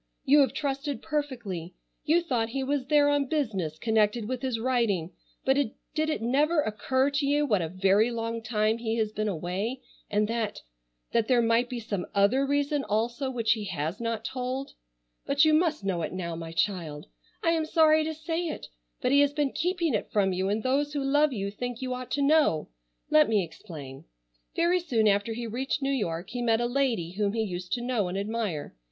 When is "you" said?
0.25-0.39, 2.05-2.23, 7.27-7.45, 15.45-15.53, 20.33-20.49, 21.31-21.51, 21.79-21.93